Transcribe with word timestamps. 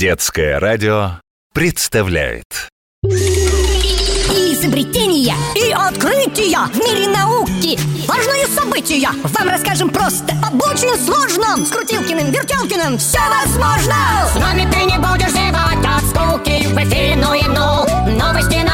Детское 0.00 0.58
радио 0.58 1.20
представляет. 1.52 2.70
Изобретения 4.32 5.36
и 5.54 5.72
открытия 5.72 6.56
в 6.72 6.76
мире 6.78 7.06
науки. 7.08 7.78
Важные 8.08 8.46
события. 8.46 9.10
Вам 9.24 9.48
расскажем 9.50 9.90
просто 9.90 10.32
Об 10.42 10.54
очень 10.62 10.96
сложном. 11.04 11.66
С 11.66 11.68
Крутилкиным, 11.68 12.32
Вертелкиным 12.32 12.96
все 12.96 13.18
возможно. 13.28 13.94
С 14.32 14.36
нами 14.36 14.66
ты 14.72 14.84
не 14.84 14.96
будешь 14.96 15.32
зевать 15.32 15.84
от 15.84 16.02
скуки 16.08 16.66
В 16.68 16.78
эфире 16.78 17.16
ну 17.16 17.34
и 17.34 17.42
ну 17.42 17.84
Новости 18.18 18.54
науки 18.54 18.69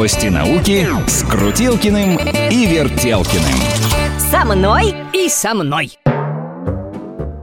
Новости 0.00 0.28
науки 0.28 0.88
с 1.06 1.22
Крутилкиным 1.24 2.16
и 2.16 2.64
Вертелкиным 2.64 3.60
Со 4.30 4.46
мной 4.46 4.94
и 5.12 5.28
со 5.28 5.52
мной. 5.52 5.98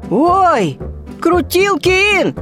Ой, 0.10 0.80
Крутилкин! 1.22 2.36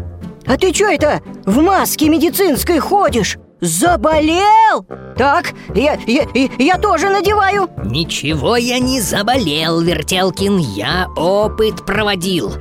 А 0.46 0.56
ты 0.56 0.72
чё 0.72 0.90
это 0.90 1.22
в 1.46 1.62
маске 1.62 2.08
медицинской 2.08 2.80
ходишь? 2.80 3.38
Заболел? 3.60 4.88
Так, 5.18 5.54
я, 5.76 6.00
я, 6.08 6.26
я 6.60 6.78
тоже 6.78 7.10
надеваю 7.10 7.70
Ничего 7.84 8.56
я 8.56 8.80
не 8.80 9.02
заболел, 9.02 9.82
Вертелкин, 9.82 10.60
я 10.60 11.10
опыт 11.18 11.86
проводил. 11.86 12.54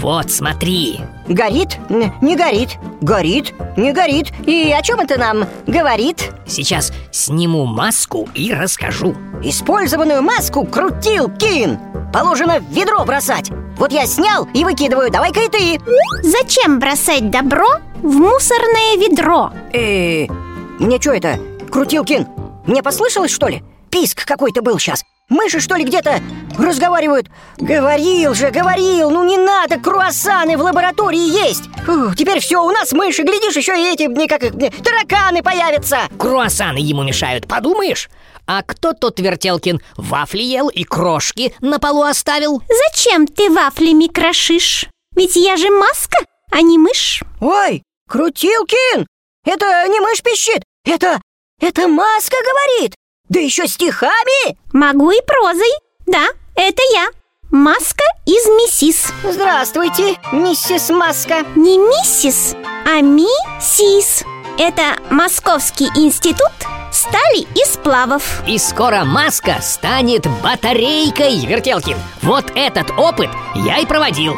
Вот, 0.00 0.30
смотри. 0.30 1.00
Горит? 1.28 1.76
Не 1.90 2.34
горит 2.34 2.78
Горит? 3.02 3.52
Не 3.76 3.92
горит 3.92 4.32
И 4.46 4.72
о 4.72 4.80
чем 4.80 4.98
это 5.00 5.18
нам 5.18 5.46
говорит? 5.66 6.32
Сейчас 6.46 6.90
сниму 7.12 7.66
маску 7.66 8.26
и 8.34 8.52
расскажу. 8.52 9.14
Использованную 9.42 10.22
маску 10.22 10.64
Крутилкин 10.64 11.78
Положено 12.14 12.60
в 12.60 12.72
ведро 12.72 13.04
бросать 13.04 13.50
Вот 13.76 13.92
я 13.92 14.06
снял 14.06 14.48
и 14.54 14.64
выкидываю, 14.64 15.10
давай-ка 15.10 15.40
и 15.40 15.48
ты 15.48 15.80
Зачем 16.22 16.78
бросать 16.78 17.30
добро 17.30 17.68
в 17.98 18.14
мусорное 18.14 18.96
ведро? 18.96 19.52
Э, 19.74 20.26
мне 20.78 20.98
что 20.98 21.12
это, 21.12 21.38
Крутилкин? 21.70 22.26
Мне 22.66 22.82
послышалось, 22.82 23.30
что 23.30 23.48
ли? 23.48 23.62
Писк 23.90 24.24
какой-то 24.24 24.62
был 24.62 24.78
сейчас 24.78 25.04
Мыши, 25.30 25.60
что 25.60 25.76
ли, 25.76 25.84
где-то 25.84 26.20
разговаривают? 26.58 27.28
Говорил 27.56 28.34
же, 28.34 28.50
говорил, 28.50 29.10
ну 29.10 29.24
не 29.24 29.38
надо 29.38 29.78
круассаны 29.78 30.56
в 30.58 30.60
лаборатории 30.60 31.46
есть 31.46 31.64
Фу, 31.86 32.14
Теперь 32.14 32.40
все, 32.40 32.62
у 32.62 32.70
нас 32.70 32.92
мыши, 32.92 33.22
глядишь, 33.22 33.56
еще 33.56 33.72
и 33.72 33.94
эти, 33.94 34.08
мне 34.08 34.28
как 34.28 34.42
их, 34.42 34.52
тараканы 34.82 35.42
появятся 35.42 36.00
Круассаны 36.18 36.78
ему 36.78 37.02
мешают, 37.04 37.46
подумаешь? 37.46 38.10
А 38.46 38.62
кто 38.62 38.92
тот 38.92 39.20
Вертелкин 39.20 39.80
вафли 39.96 40.42
ел 40.42 40.68
и 40.68 40.82
крошки 40.82 41.54
на 41.60 41.78
полу 41.78 42.02
оставил? 42.02 42.62
Зачем 42.68 43.26
ты 43.28 43.48
вафлями 43.48 44.08
крошишь? 44.08 44.86
Ведь 45.14 45.36
я 45.36 45.56
же 45.56 45.70
маска, 45.70 46.18
а 46.50 46.60
не 46.60 46.76
мышь 46.76 47.22
Ой, 47.40 47.82
Крутилкин, 48.08 49.06
это 49.44 49.86
не 49.88 50.00
мышь 50.00 50.22
пищит, 50.22 50.64
это, 50.84 51.20
это 51.60 51.86
маска 51.86 52.36
говорит 52.42 52.94
Да 53.28 53.38
еще 53.38 53.68
стихами 53.68 54.58
Могу 54.72 55.10
и 55.10 55.20
прозой. 55.26 55.72
Да, 56.06 56.26
это 56.54 56.82
я. 56.92 57.08
Маска 57.50 58.04
из 58.26 58.46
миссис. 58.46 59.12
Здравствуйте, 59.24 60.16
миссис 60.32 60.90
Маска. 60.90 61.44
Не 61.56 61.78
миссис, 61.78 62.54
а 62.86 63.00
миссис. 63.00 64.24
Это 64.58 64.96
Московский 65.10 65.88
институт 65.96 66.52
стали 66.92 67.46
и 67.54 67.64
сплавов. 67.64 68.42
И 68.46 68.58
скоро 68.58 69.04
маска 69.04 69.56
станет 69.60 70.26
батарейкой, 70.42 71.44
Вертелкин. 71.46 71.96
Вот 72.22 72.52
этот 72.54 72.90
опыт 72.90 73.30
я 73.54 73.78
и 73.78 73.86
проводил. 73.86 74.36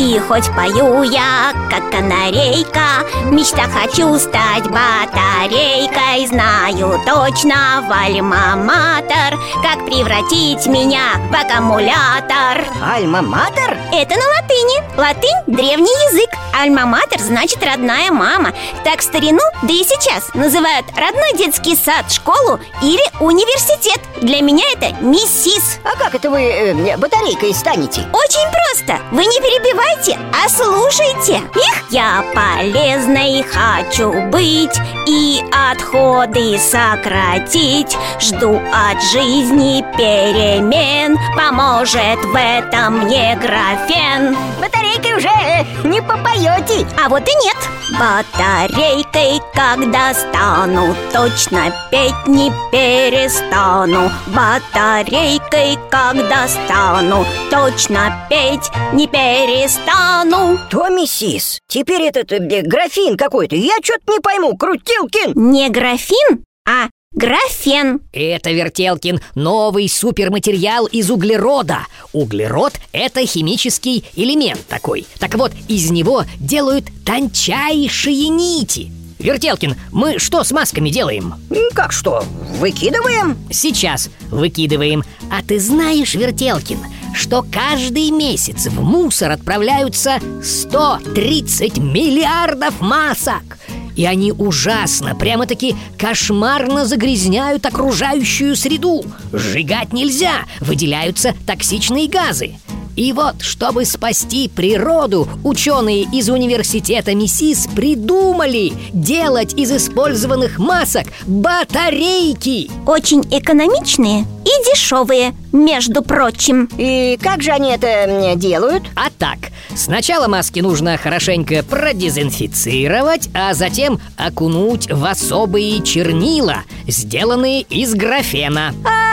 И 0.00 0.18
хоть 0.18 0.50
пою 0.56 1.02
я, 1.02 1.52
как 1.68 1.90
канарейка 1.90 3.04
В 3.24 3.32
мечтах 3.32 3.70
хочу 3.70 4.18
стать 4.18 4.64
батарейкой 4.64 6.26
Знаю 6.26 6.98
точно 7.04 7.84
в 7.86 7.92
альма-матер 7.92 9.38
Как 9.62 9.84
превратить 9.84 10.66
меня 10.66 11.20
в 11.30 11.34
аккумулятор 11.34 12.64
Альма-матер? 12.82 13.76
Это 13.92 14.14
на 14.16 14.26
латыни. 14.28 14.96
Латынь– 14.96 15.42
древний 15.46 15.90
язык. 16.08 16.30
Альма-матер 16.60 17.20
значит 17.20 17.62
родная 17.64 18.10
мама 18.10 18.52
Так 18.84 19.00
в 19.00 19.02
старину, 19.02 19.40
да 19.62 19.72
и 19.72 19.82
сейчас 19.84 20.34
Называют 20.34 20.84
родной 20.96 21.32
детский 21.38 21.76
сад, 21.76 22.10
школу 22.10 22.58
или 22.82 23.02
университет 23.20 24.00
Для 24.20 24.42
меня 24.42 24.64
это 24.74 24.92
миссис 25.00 25.78
А 25.84 25.96
как 25.96 26.14
это 26.14 26.28
вы 26.28 26.40
э, 26.42 26.96
батарейкой 26.96 27.54
станете? 27.54 28.00
очень 28.12 28.50
просто. 28.50 29.02
Вы 29.12 29.24
не 29.24 29.40
перебивайте, 29.40 30.18
а 30.34 30.48
слушайте. 30.48 31.36
Их 31.54 31.90
я 31.90 32.24
полезной 32.34 33.42
хочу 33.42 34.12
быть 34.28 34.76
И 35.06 35.42
отходы 35.70 36.58
сократить. 36.58 37.96
Жду 38.20 38.60
от 38.72 39.02
жизни 39.12 39.84
перемен. 39.96 41.16
Поможет 41.36 42.22
в 42.24 42.36
этом 42.36 43.04
мне 43.04 43.38
графен 43.80 44.36
Батарейкой 44.60 45.16
уже 45.16 45.28
э, 45.28 45.64
не 45.84 46.00
попоете. 46.00 46.86
А 47.02 47.08
вот 47.08 47.22
и 47.22 47.34
нет. 47.44 47.56
Батарейкой, 47.98 49.40
когда 49.54 50.14
стану 50.14 50.94
Точно 51.12 51.72
петь 51.90 52.26
не 52.26 52.50
перестану. 52.70 54.10
Батарейкой, 54.28 55.78
когда 55.90 56.46
стану 56.48 57.24
Точно 57.50 58.26
петь 58.28 58.70
не 58.92 59.06
перестану. 59.06 60.58
То, 60.70 60.88
миссис, 60.88 61.58
теперь 61.68 62.02
этот 62.02 62.32
э, 62.32 62.62
графин 62.62 63.16
какой-то. 63.16 63.56
Я 63.56 63.76
что-то 63.82 64.12
не 64.12 64.20
пойму, 64.20 64.56
Крутилкин. 64.56 65.32
Не 65.50 65.68
графин, 65.70 66.44
а 66.68 66.88
графен. 67.20 68.00
Это, 68.12 68.50
Вертелкин, 68.50 69.20
новый 69.34 69.88
суперматериал 69.88 70.86
из 70.86 71.10
углерода. 71.10 71.86
Углерод– 72.12 72.74
это 72.92 73.26
химический 73.26 74.04
элемент 74.16 74.66
такой. 74.66 75.06
Так 75.18 75.34
вот, 75.34 75.52
из 75.68 75.90
него 75.90 76.24
делают 76.38 76.86
тончайшие 77.04 78.28
нити. 78.28 78.90
Вертелкин, 79.18 79.76
мы 79.92 80.18
что 80.18 80.44
с 80.44 80.50
масками 80.50 80.88
делаем? 80.88 81.34
Как 81.74 81.92
что, 81.92 82.24
выкидываем? 82.58 83.36
Сейчас 83.50 84.08
выкидываем. 84.30 85.04
А 85.30 85.42
ты 85.42 85.60
знаешь, 85.60 86.14
Вертелкин, 86.14 86.78
что 87.14 87.44
каждый 87.52 88.10
месяц 88.12 88.66
в 88.66 88.82
мусор 88.82 89.32
отправляются 89.32 90.20
130 90.42 91.76
миллиардов 91.78 92.80
масок 92.80 93.58
и 93.96 94.04
они 94.04 94.32
ужасно, 94.32 95.14
прямо-таки 95.14 95.76
кошмарно 95.98 96.86
загрязняют 96.86 97.66
окружающую 97.66 98.56
среду. 98.56 99.04
Сжигать 99.32 99.92
нельзя, 99.92 100.44
выделяются 100.60 101.34
токсичные 101.46 102.08
газы 102.08 102.54
и 103.00 103.14
вот, 103.14 103.40
чтобы 103.40 103.86
спасти 103.86 104.46
природу, 104.46 105.26
ученые 105.42 106.02
из 106.02 106.28
университета 106.28 107.14
МИСИС 107.14 107.68
придумали 107.74 108.74
делать 108.92 109.54
из 109.54 109.72
использованных 109.72 110.58
масок 110.58 111.06
батарейки. 111.26 112.70
Очень 112.86 113.22
экономичные 113.30 114.26
и 114.44 114.70
дешевые, 114.70 115.34
между 115.52 116.02
прочим 116.02 116.68
И 116.78 117.18
как 117.20 117.42
же 117.42 117.50
они 117.50 117.70
это 117.70 118.34
делают? 118.36 118.84
А 118.94 119.08
так, 119.18 119.38
сначала 119.74 120.28
маски 120.28 120.60
нужно 120.60 120.96
хорошенько 120.96 121.62
продезинфицировать, 121.62 123.30
а 123.34 123.54
затем 123.54 123.98
окунуть 124.16 124.90
в 124.90 125.04
особые 125.04 125.82
чернила, 125.82 126.58
сделанные 126.86 127.62
из 127.62 127.94
графена. 127.94 128.74
А, 128.84 129.09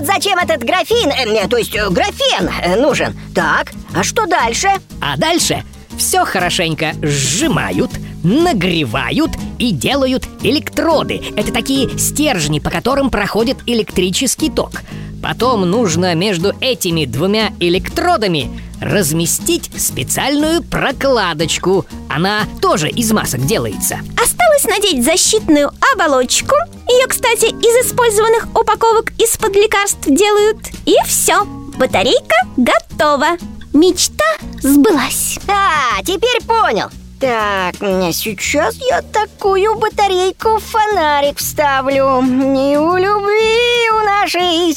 вот 0.00 0.06
зачем 0.06 0.38
этот 0.38 0.64
графин, 0.64 1.10
э, 1.10 1.48
то 1.48 1.56
есть 1.56 1.74
э, 1.74 1.88
графен 1.90 2.48
э, 2.62 2.76
нужен 2.80 3.14
Так, 3.34 3.72
а 3.94 4.02
что 4.02 4.26
дальше? 4.26 4.68
А 5.00 5.16
дальше 5.16 5.62
все 5.98 6.24
хорошенько 6.24 6.92
сжимают, 7.02 7.90
нагревают 8.22 9.32
и 9.58 9.72
делают 9.72 10.26
электроды. 10.42 11.20
Это 11.36 11.52
такие 11.52 11.98
стержни, 11.98 12.60
по 12.60 12.70
которым 12.70 13.10
проходит 13.10 13.58
электрический 13.66 14.50
ток. 14.50 14.82
Потом 15.22 15.68
нужно 15.70 16.14
между 16.14 16.54
этими 16.60 17.04
двумя 17.04 17.50
электродами 17.60 18.48
разместить 18.80 19.70
специальную 19.78 20.62
прокладочку. 20.62 21.84
Она 22.08 22.44
тоже 22.62 22.88
из 22.88 23.12
масок 23.12 23.44
делается. 23.44 23.98
Осталось 24.16 24.49
надеть 24.64 25.04
защитную 25.04 25.70
оболочку. 25.92 26.54
Ее, 26.88 27.06
кстати, 27.06 27.46
из 27.46 27.86
использованных 27.86 28.48
упаковок 28.54 29.12
из-под 29.18 29.54
лекарств 29.56 30.06
делают. 30.06 30.58
И 30.86 30.96
все, 31.06 31.44
батарейка 31.78 32.36
готова. 32.56 33.36
Мечта 33.72 34.24
сбылась. 34.62 35.38
А, 35.46 36.02
теперь 36.02 36.42
понял. 36.46 36.90
Так, 37.20 37.74
сейчас 38.12 38.76
я 38.88 39.02
такую 39.02 39.74
батарейку 39.76 40.56
в 40.58 40.64
фонарик 40.64 41.38
вставлю. 41.38 42.22
И 42.22 42.76
у 42.76 42.96
любви 42.96 43.90
у 43.92 44.04
нашей 44.04 44.72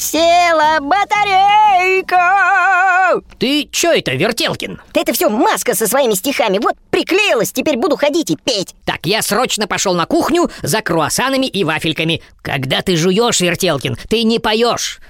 Зарядка, 0.54 0.80
батарейка! 0.80 2.43
Ты 3.38 3.68
чё 3.70 3.92
это, 3.92 4.12
Вертелкин? 4.12 4.80
Да 4.92 5.00
это 5.00 5.12
все 5.12 5.28
маска 5.28 5.74
со 5.74 5.86
своими 5.86 6.14
стихами. 6.14 6.58
Вот 6.58 6.74
приклеилась, 6.90 7.52
теперь 7.52 7.76
буду 7.76 7.96
ходить 7.96 8.30
и 8.30 8.36
петь. 8.36 8.74
Так, 8.84 9.00
я 9.04 9.22
срочно 9.22 9.66
пошел 9.66 9.94
на 9.94 10.06
кухню 10.06 10.50
за 10.62 10.80
круассанами 10.80 11.46
и 11.46 11.64
вафельками. 11.64 12.22
Когда 12.42 12.82
ты 12.82 12.96
жуешь, 12.96 13.40
Вертелкин, 13.40 13.96
ты 14.08 14.22
не 14.22 14.38
поешь. 14.38 15.00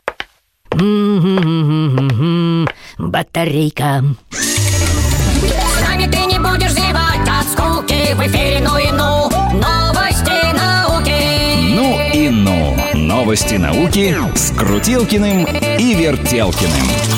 Батарейка. 2.98 4.04
С 4.30 5.80
нами 5.80 6.10
ты 6.10 6.18
не 6.26 6.38
будешь 6.38 6.72
зевать 6.72 7.28
от 7.28 7.46
скуки 7.46 8.14
В 8.14 8.26
эфире 8.26 8.60
ну 8.60 8.78
и 8.78 8.90
ну 8.90 9.30
Новости 9.52 10.52
науки 10.52 11.74
Ну 11.74 12.00
и 12.12 12.28
ну. 12.28 12.76
Новости 12.94 13.54
науки 13.54 14.16
с 14.34 14.50
Крутилкиным 14.56 15.46
и 15.78 15.94
Вертелкиным. 15.94 17.13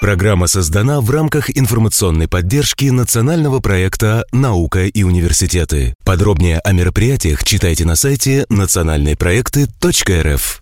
Программа 0.00 0.46
создана 0.46 1.02
в 1.02 1.10
рамках 1.10 1.54
информационной 1.54 2.26
поддержки 2.26 2.86
национального 2.86 3.60
проекта 3.60 4.24
«Наука 4.32 4.86
и 4.86 5.02
университеты». 5.02 5.94
Подробнее 6.04 6.58
о 6.60 6.72
мероприятиях 6.72 7.44
читайте 7.44 7.84
на 7.84 7.96
сайте 7.96 8.46
национальные 8.48 9.18
проекты.рф. 9.18 10.58